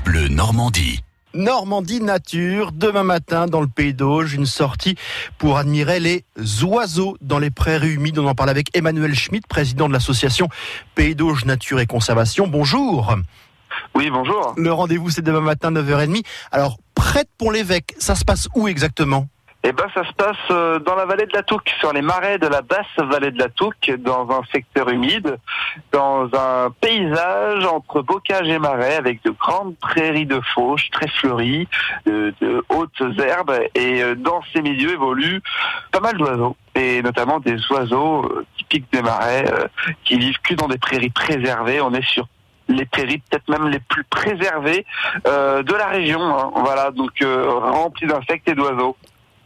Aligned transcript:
France 0.00 0.04
Bleu 0.04 0.28
Normandie. 0.28 1.00
Normandie 1.34 2.00
Nature, 2.00 2.72
demain 2.72 3.02
matin 3.02 3.46
dans 3.46 3.60
le 3.60 3.66
Pays 3.66 3.94
d'Auge, 3.94 4.34
une 4.34 4.46
sortie 4.46 4.96
pour 5.38 5.58
admirer 5.58 6.00
les 6.00 6.24
oiseaux 6.64 7.16
dans 7.20 7.38
les 7.38 7.50
prairies 7.50 7.94
humides. 7.94 8.18
On 8.18 8.26
en 8.26 8.34
parle 8.34 8.50
avec 8.50 8.76
Emmanuel 8.76 9.14
Schmitt, 9.14 9.46
président 9.46 9.88
de 9.88 9.92
l'association 9.92 10.48
Pays 10.94 11.14
d'Auge 11.14 11.44
Nature 11.44 11.80
et 11.80 11.86
Conservation. 11.86 12.46
Bonjour. 12.46 13.14
Oui, 13.94 14.10
bonjour. 14.10 14.54
Le 14.56 14.72
rendez-vous 14.72 15.10
c'est 15.10 15.22
demain 15.22 15.40
matin 15.40 15.70
9h30. 15.70 16.24
Alors, 16.50 16.78
près 16.94 17.24
de 17.24 17.30
Pont-l'Évêque, 17.38 17.94
ça 17.98 18.14
se 18.14 18.24
passe 18.24 18.48
où 18.54 18.68
exactement? 18.68 19.28
Eh 19.62 19.72
ben, 19.72 19.86
ça 19.92 20.04
se 20.06 20.12
passe 20.14 20.36
euh, 20.50 20.78
dans 20.78 20.94
la 20.94 21.04
vallée 21.04 21.26
de 21.26 21.34
la 21.34 21.42
Touque, 21.42 21.70
sur 21.80 21.92
les 21.92 22.00
marais 22.00 22.38
de 22.38 22.46
la 22.46 22.62
basse 22.62 22.86
vallée 22.96 23.30
de 23.30 23.38
la 23.38 23.50
Touque, 23.50 23.92
dans 23.98 24.30
un 24.30 24.40
secteur 24.50 24.88
humide, 24.88 25.36
dans 25.92 26.30
un 26.32 26.70
paysage 26.80 27.66
entre 27.66 28.00
bocage 28.00 28.48
et 28.48 28.58
marais, 28.58 28.96
avec 28.96 29.22
de 29.22 29.30
grandes 29.30 29.76
prairies 29.76 30.24
de 30.24 30.40
fauche 30.54 30.88
très 30.90 31.08
fleuries, 31.08 31.68
de, 32.06 32.32
hautes 32.70 33.02
herbes, 33.18 33.60
et 33.74 34.02
euh, 34.02 34.14
dans 34.14 34.40
ces 34.54 34.62
milieux 34.62 34.94
évoluent 34.94 35.42
pas 35.92 36.00
mal 36.00 36.16
d'oiseaux, 36.16 36.56
et 36.74 37.02
notamment 37.02 37.38
des 37.38 37.58
oiseaux 37.70 38.24
euh, 38.24 38.46
typiques 38.56 38.90
des 38.92 39.02
marais, 39.02 39.44
qui 40.04 40.18
vivent 40.18 40.40
que 40.40 40.54
dans 40.54 40.68
des 40.68 40.78
prairies 40.78 41.10
préservées. 41.10 41.82
On 41.82 41.92
est 41.92 42.06
sur 42.06 42.26
les 42.68 42.86
prairies 42.86 43.18
peut-être 43.18 43.48
même 43.50 43.68
les 43.68 43.80
plus 43.80 44.04
préservées 44.04 44.86
de 45.24 45.74
la 45.74 45.86
région. 45.86 46.20
Hein. 46.22 46.50
Voilà, 46.54 46.92
donc 46.92 47.22
remplies 47.22 48.06
d'insectes 48.06 48.48
et 48.48 48.54
d'oiseaux. 48.54 48.96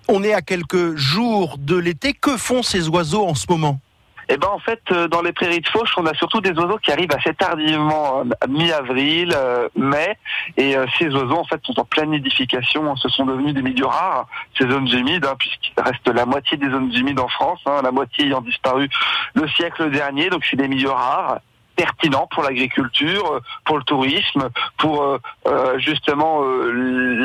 On 0.09 0.23
est 0.23 0.35
à 0.35 0.43
quelques 0.43 0.97
jours 0.97 1.57
de 1.59 1.77
l'été. 1.77 2.13
Que 2.13 2.37
font 2.37 2.63
ces 2.63 2.89
oiseaux 2.89 3.27
en 3.27 3.35
ce 3.35 3.47
moment? 3.49 3.81
Eh 4.29 4.37
ben 4.37 4.49
en 4.49 4.59
fait, 4.59 4.81
euh, 4.91 5.07
dans 5.07 5.21
les 5.21 5.33
prairies 5.33 5.61
de 5.61 5.69
fauche, 5.69 5.93
on 5.99 6.07
a 6.07 6.15
surtout 6.15 6.41
des 6.41 6.53
oiseaux 6.53 6.79
qui 6.79 6.91
arrivent 6.91 7.13
assez 7.15 7.35
tardivement, 7.35 8.21
euh, 8.21 8.47
mi-avril, 8.49 9.35
euh, 9.37 9.69
mai, 9.77 10.17
et 10.57 10.77
ces 10.99 11.09
oiseaux 11.09 11.37
en 11.37 11.45
fait 11.45 11.61
sont 11.63 11.79
en 11.79 11.85
pleine 11.85 12.11
nidification. 12.11 12.97
Ce 12.97 13.09
sont 13.09 13.27
devenus 13.27 13.53
des 13.55 13.63
milieux 13.63 13.87
rares, 13.87 14.27
ces 14.59 14.69
zones 14.69 14.89
humides, 14.89 15.27
hein, 15.27 15.35
puisqu'il 15.39 15.75
reste 15.83 16.09
la 16.09 16.25
moitié 16.25 16.57
des 16.57 16.71
zones 16.71 16.93
humides 16.95 17.21
en 17.21 17.29
France, 17.29 17.61
hein, 17.67 17.81
la 17.83 17.91
moitié 17.91 18.27
ayant 18.27 18.41
disparu 18.41 18.89
le 19.35 19.47
siècle 19.49 19.91
dernier. 19.91 20.31
Donc 20.31 20.45
c'est 20.49 20.57
des 20.57 20.69
milieux 20.69 20.91
rares 20.91 21.41
pertinent 21.75 22.27
pour 22.31 22.43
l'agriculture, 22.43 23.41
pour 23.65 23.79
le 23.79 23.85
tourisme, 23.85 24.49
pour 24.79 25.03
euh, 25.03 25.19
euh, 25.47 25.79
justement 25.79 26.43
euh, 26.43 26.71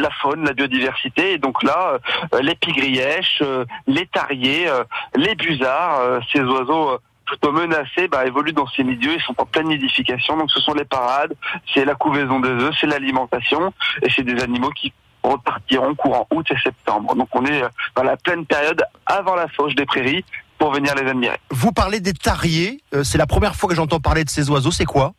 la 0.02 0.10
faune, 0.22 0.46
la 0.46 0.54
biodiversité. 0.54 1.34
Et 1.34 1.38
donc 1.38 1.64
là, 1.64 1.98
les 2.42 2.56
pigrièches, 2.56 3.44
les 3.88 4.06
tariers, 4.08 4.68
les 5.16 5.36
busards, 5.36 6.22
ces 6.32 6.42
oiseaux 6.42 7.00
plutôt 7.26 7.52
menacés 7.52 8.08
bah, 8.08 8.26
évoluent 8.26 8.54
dans 8.54 8.68
ces 8.68 8.84
milieux, 8.84 9.14
ils 9.14 9.22
sont 9.22 9.40
en 9.40 9.46
pleine 9.46 9.68
nidification, 9.68 10.36
donc 10.36 10.50
ce 10.50 10.60
sont 10.60 10.74
les 10.74 10.86
parades, 10.86 11.36
c'est 11.74 11.86
la 11.86 11.94
couvaison 11.94 12.40
des 12.40 12.50
œufs, 12.50 12.76
c'est 12.80 12.88
l'alimentation, 12.88 13.72
et 14.02 14.10
c'est 14.10 14.24
des 14.24 14.42
animaux 14.42 14.72
qui 14.72 14.92
repartiront 15.22 15.94
courant 15.94 16.28
août 16.32 16.48
et 16.50 16.58
septembre. 16.64 17.16
Donc 17.16 17.30
on 17.34 17.46
est 17.46 17.62
dans 17.96 18.04
la 18.04 18.18
pleine 18.18 18.46
période 18.46 18.84
avant 19.06 19.36
la 19.36 19.48
fauche 19.48 19.76
des 19.76 19.86
prairies, 19.86 20.26
pour 20.60 20.72
venir 20.72 20.94
les 20.94 21.10
admirer. 21.10 21.40
Vous 21.50 21.72
parlez 21.72 22.00
des 22.02 22.14
tariers, 22.14 22.84
euh, 22.94 23.04
c'est 23.04 23.18
la 23.18 23.26
première 23.26 23.56
fois 23.56 23.70
que 23.70 23.76
j'entends 23.76 24.00
parler 24.00 24.24
de 24.24 24.30
ces 24.30 24.50
oiseaux, 24.50 24.72
c'est 24.72 24.86
quoi? 24.86 25.14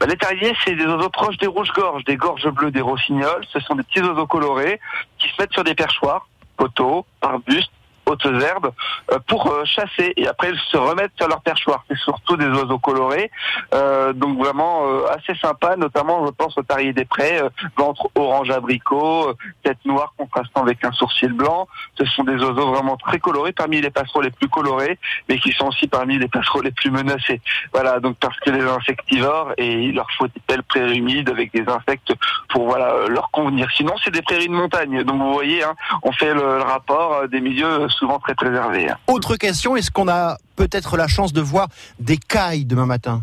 Bah, 0.00 0.06
les 0.06 0.16
tariers, 0.16 0.54
c'est 0.64 0.74
des 0.74 0.86
oiseaux 0.86 1.10
proches 1.10 1.36
des 1.38 1.46
rouges-gorges, 1.46 2.04
des 2.04 2.16
gorges 2.16 2.48
bleues, 2.48 2.70
des 2.70 2.80
rossignols. 2.80 3.44
Ce 3.52 3.60
sont 3.60 3.74
des 3.74 3.82
petits 3.82 4.00
oiseaux 4.00 4.26
colorés 4.26 4.80
qui 5.18 5.28
se 5.28 5.34
mettent 5.40 5.52
sur 5.52 5.64
des 5.64 5.74
perchoirs, 5.74 6.28
poteaux, 6.56 7.04
arbustes, 7.20 7.70
hautes 8.06 8.26
herbes 8.26 8.70
euh, 9.12 9.18
pour 9.26 9.50
euh, 9.50 9.64
chasser 9.64 10.12
et 10.16 10.26
après 10.26 10.50
ils 10.50 10.58
se 10.70 10.76
remettent 10.76 11.12
sur 11.16 11.28
leur 11.28 11.40
perchoir. 11.40 11.84
C'est 11.88 11.98
surtout 11.98 12.36
des 12.36 12.46
oiseaux 12.46 12.78
colorés, 12.78 13.30
euh, 13.74 14.12
donc 14.12 14.38
vraiment 14.38 14.82
assez 15.10 15.34
sympa, 15.38 15.76
notamment 15.76 16.26
je 16.26 16.30
pense 16.30 16.56
au 16.58 16.62
tarier 16.62 16.92
des 16.92 17.04
prés, 17.04 17.40
ventre 17.76 18.08
orange 18.14 18.50
abricot, 18.50 19.32
tête 19.62 19.78
noire 19.84 20.12
contrastant 20.16 20.62
avec 20.62 20.84
un 20.84 20.92
sourcil 20.92 21.32
blanc. 21.32 21.68
Ce 21.98 22.04
sont 22.04 22.24
des 22.24 22.36
oiseaux 22.36 22.72
vraiment 22.72 22.96
très 22.96 23.18
colorés, 23.18 23.52
parmi 23.52 23.80
les 23.80 23.90
passereaux 23.90 24.22
les 24.22 24.30
plus 24.30 24.48
colorés, 24.48 24.98
mais 25.28 25.38
qui 25.38 25.52
sont 25.52 25.68
aussi 25.68 25.86
parmi 25.86 26.18
les 26.18 26.28
passereaux 26.28 26.62
les 26.62 26.72
plus 26.72 26.90
menacés. 26.90 27.40
Voilà, 27.72 28.00
donc 28.00 28.16
parce 28.18 28.38
que 28.40 28.50
les 28.50 28.62
insectivores 28.62 29.52
et 29.56 29.72
il 29.72 29.94
leur 29.94 30.10
faut 30.16 30.26
des 30.26 30.42
belles 30.46 30.62
prairies 30.62 30.98
humides 30.98 31.30
avec 31.30 31.52
des 31.52 31.64
insectes 31.68 32.14
pour 32.48 32.66
voilà 32.66 33.06
leur 33.08 33.30
convenir. 33.30 33.68
Sinon 33.76 33.94
c'est 34.02 34.12
des 34.12 34.22
prairies 34.22 34.48
de 34.48 34.54
montagne, 34.54 35.02
donc 35.04 35.20
vous 35.20 35.32
voyez, 35.32 35.62
hein, 35.62 35.74
on 36.02 36.12
fait 36.12 36.34
le, 36.34 36.58
le 36.58 36.62
rapport 36.62 37.28
des 37.28 37.40
milieux 37.40 37.88
souvent 37.94 38.18
très 38.18 38.34
préservé. 38.34 38.90
Hein. 38.90 38.96
Autre 39.06 39.36
question, 39.36 39.76
est-ce 39.76 39.90
qu'on 39.90 40.08
a 40.08 40.36
peut-être 40.56 40.96
la 40.96 41.08
chance 41.08 41.32
de 41.32 41.40
voir 41.40 41.68
des 41.98 42.16
cailles 42.16 42.64
demain 42.64 42.86
matin? 42.86 43.22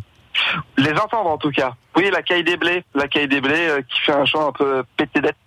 Les 0.78 0.94
entendre 0.94 1.30
en 1.30 1.38
tout 1.38 1.52
cas. 1.52 1.74
Oui, 1.96 2.10
la 2.12 2.22
caille 2.22 2.44
des 2.44 2.58
blés, 2.58 2.84
la 2.96 3.08
caille 3.08 3.28
des 3.28 3.42
blés 3.42 3.68
euh, 3.68 3.82
qui 3.82 4.00
fait 4.02 4.14
un 4.14 4.26
chant 4.26 4.48
un 4.48 4.52
peu 4.52 4.84
pété 4.98 5.20
d'être 5.22 5.38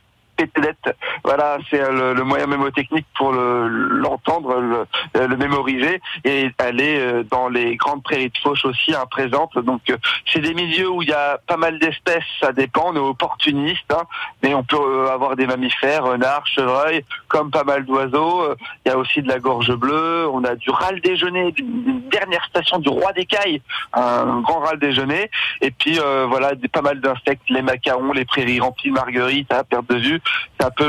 voilà, 1.24 1.58
c'est 1.70 1.80
euh, 1.80 2.14
le, 2.14 2.24
moyen 2.24 2.46
mémotechnique 2.46 3.06
pour 3.16 3.32
l'entendre, 3.32 4.60
le, 4.60 4.86
euh, 5.16 5.28
le, 5.28 5.36
mémoriser. 5.36 6.00
Et 6.24 6.50
aller 6.58 6.98
euh, 6.98 7.22
dans 7.22 7.48
les 7.48 7.76
grandes 7.76 8.02
prairies 8.02 8.30
de 8.30 8.38
fauche 8.38 8.64
aussi 8.64 8.94
hein, 8.94 9.04
présentes. 9.10 9.56
Donc 9.58 9.82
c'est 10.26 10.40
des 10.40 10.54
milieux 10.54 10.90
où 10.90 11.02
il 11.02 11.08
y 11.08 11.12
a 11.12 11.38
pas 11.46 11.56
mal 11.56 11.78
d'espèces, 11.78 12.24
ça 12.40 12.52
dépend, 12.52 12.90
on 12.92 12.96
est 12.96 12.98
opportuniste, 12.98 13.92
hein, 13.92 14.02
mais 14.42 14.54
on 14.54 14.62
peut 14.62 15.10
avoir 15.10 15.36
des 15.36 15.46
mammifères, 15.46 16.04
renards, 16.04 16.46
chevreuils, 16.46 17.04
comme 17.28 17.50
pas 17.50 17.64
mal 17.64 17.84
d'oiseaux. 17.84 18.54
Il 18.84 18.88
y 18.88 18.92
a 18.92 18.98
aussi 18.98 19.22
de 19.22 19.28
la 19.28 19.38
gorge 19.38 19.72
bleue, 19.74 20.28
on 20.32 20.44
a 20.44 20.54
du 20.54 20.70
râle 20.70 21.00
déjeuner, 21.00 21.54
une 21.58 22.08
dernière 22.10 22.44
station 22.46 22.78
du 22.78 22.88
roi 22.88 23.12
des 23.12 23.24
cailles, 23.24 23.62
un 23.92 24.40
grand 24.40 24.60
râle 24.60 24.78
déjeuner, 24.78 25.30
et 25.60 25.70
puis 25.70 25.98
voilà, 26.28 26.52
pas 26.72 26.82
mal 26.82 27.00
d'insectes, 27.00 27.48
les 27.48 27.62
macarons, 27.62 28.12
les 28.12 28.24
prairies 28.24 28.60
remplies 28.60 28.90
de 28.90 28.94
marguerites 28.94 29.52
à 29.52 29.64
perte 29.64 29.88
de 29.88 29.96
vue 29.96 30.20
c'est 30.58 30.66
un 30.66 30.70
peu 30.70 30.88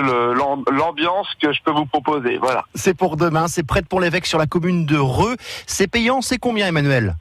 l'ambiance 0.71 1.27
que 1.41 1.51
je 1.51 1.61
peux 1.63 1.71
vous 1.71 1.85
proposer. 1.85 2.37
Voilà. 2.37 2.65
C'est 2.75 2.93
pour 2.93 3.17
demain, 3.17 3.47
c'est 3.47 3.63
prêt 3.63 3.81
pour 3.81 3.99
l'évêque 4.01 4.25
sur 4.25 4.37
la 4.37 4.45
commune 4.45 4.85
de 4.85 4.97
Reux. 4.97 5.35
C'est 5.67 5.87
payant, 5.87 6.21
c'est 6.21 6.37
combien 6.37 6.67
Emmanuel? 6.67 7.15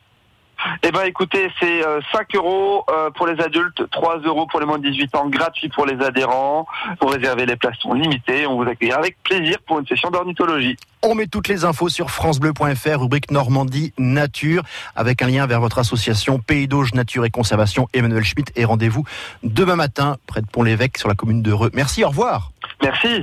Eh 0.82 0.91
ben 0.91 1.02
écoutez, 1.02 1.50
c'est 1.60 1.82
5 2.12 2.34
euh, 2.34 2.38
euros 2.38 2.84
euh, 2.91 3.10
pour 3.10 3.26
les 3.26 3.41
adultes, 3.42 3.88
3 3.91 4.19
euros 4.20 4.47
pour 4.47 4.60
les 4.60 4.66
moins 4.66 4.78
de 4.78 4.88
18 4.88 5.14
ans, 5.16 5.28
gratuit 5.28 5.69
pour 5.69 5.86
les 5.86 6.02
adhérents. 6.04 6.66
Pour 6.98 7.12
réserver 7.12 7.47
les 7.47 7.56
places 7.56 7.76
sont 7.78 7.94
limitées. 7.94 8.47
On 8.47 8.62
vous 8.62 8.69
accueille 8.69 8.92
avec 8.92 9.16
plaisir 9.22 9.56
pour 9.66 9.78
une 9.78 9.86
session 9.86 10.10
d'ornithologie. 10.10 10.76
On 11.02 11.14
met 11.14 11.26
toutes 11.26 11.48
les 11.48 11.64
infos 11.64 11.88
sur 11.88 12.10
francebleu.fr, 12.10 13.00
rubrique 13.00 13.30
Normandie 13.30 13.92
Nature, 13.98 14.62
avec 14.97 15.22
un 15.22 15.28
lien 15.28 15.47
vers 15.47 15.60
votre 15.60 15.78
association 15.78 16.38
Pays 16.38 16.69
d'Auge 16.69 16.94
Nature 16.94 17.25
et 17.25 17.31
Conservation, 17.31 17.88
Emmanuel 17.92 18.25
Schmitt. 18.25 18.52
Et 18.56 18.64
rendez-vous 18.64 19.04
demain 19.42 19.76
matin, 19.76 20.16
près 20.26 20.41
de 20.41 20.46
Pont-l'Évêque, 20.46 20.98
sur 20.98 21.08
la 21.08 21.14
commune 21.14 21.42
de 21.42 21.52
Reux. 21.52 21.70
Merci, 21.75 22.04
au 22.04 22.08
revoir. 22.08 22.52
Merci. 22.82 23.22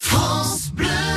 France 0.00 0.72
Bleu. 0.74 1.09